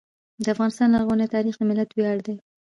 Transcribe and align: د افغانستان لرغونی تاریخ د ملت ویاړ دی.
د 0.43 0.45
افغانستان 0.55 0.87
لرغونی 0.91 1.25
تاریخ 1.35 1.55
د 1.57 1.61
ملت 1.69 1.89
ویاړ 1.93 2.17
دی. 2.27 2.35